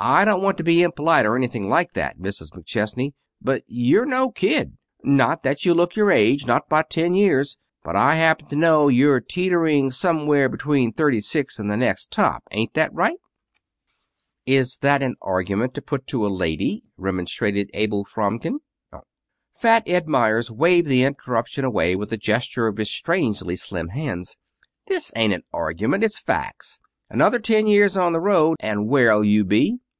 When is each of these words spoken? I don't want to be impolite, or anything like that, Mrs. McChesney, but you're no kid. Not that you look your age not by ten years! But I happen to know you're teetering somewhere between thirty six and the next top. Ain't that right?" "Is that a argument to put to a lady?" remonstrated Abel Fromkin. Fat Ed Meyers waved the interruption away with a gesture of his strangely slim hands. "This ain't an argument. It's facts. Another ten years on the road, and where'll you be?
I 0.00 0.24
don't 0.24 0.40
want 0.44 0.56
to 0.58 0.62
be 0.62 0.84
impolite, 0.84 1.26
or 1.26 1.34
anything 1.36 1.68
like 1.68 1.94
that, 1.94 2.20
Mrs. 2.20 2.52
McChesney, 2.54 3.14
but 3.42 3.64
you're 3.66 4.06
no 4.06 4.30
kid. 4.30 4.78
Not 5.02 5.42
that 5.42 5.64
you 5.64 5.74
look 5.74 5.96
your 5.96 6.12
age 6.12 6.46
not 6.46 6.68
by 6.68 6.82
ten 6.84 7.14
years! 7.14 7.58
But 7.82 7.96
I 7.96 8.14
happen 8.14 8.46
to 8.46 8.54
know 8.54 8.86
you're 8.86 9.18
teetering 9.18 9.90
somewhere 9.90 10.48
between 10.48 10.92
thirty 10.92 11.20
six 11.20 11.58
and 11.58 11.68
the 11.68 11.76
next 11.76 12.12
top. 12.12 12.44
Ain't 12.52 12.74
that 12.74 12.94
right?" 12.94 13.18
"Is 14.46 14.76
that 14.82 15.02
a 15.02 15.14
argument 15.20 15.74
to 15.74 15.82
put 15.82 16.06
to 16.12 16.24
a 16.24 16.28
lady?" 16.30 16.84
remonstrated 16.96 17.68
Abel 17.74 18.04
Fromkin. 18.04 18.60
Fat 19.50 19.82
Ed 19.88 20.06
Meyers 20.06 20.48
waved 20.48 20.86
the 20.86 21.02
interruption 21.02 21.64
away 21.64 21.96
with 21.96 22.12
a 22.12 22.16
gesture 22.16 22.68
of 22.68 22.76
his 22.76 22.88
strangely 22.88 23.56
slim 23.56 23.88
hands. 23.88 24.36
"This 24.86 25.10
ain't 25.16 25.34
an 25.34 25.42
argument. 25.52 26.04
It's 26.04 26.20
facts. 26.20 26.78
Another 27.10 27.40
ten 27.40 27.66
years 27.66 27.96
on 27.96 28.12
the 28.12 28.20
road, 28.20 28.58
and 28.60 28.86
where'll 28.86 29.24
you 29.24 29.42
be? 29.44 29.78